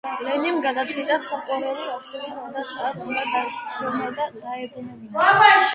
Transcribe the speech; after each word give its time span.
ლენიმ 0.27 0.55
გადაწყვიტა, 0.65 1.17
საყვარელი 1.25 1.85
არსება, 1.97 2.31
რადაც 2.39 2.75
არ 2.87 2.97
უნდა 3.05 3.23
დასჯდომოდა, 3.37 4.29
დაებრუნებინა. 4.41 5.33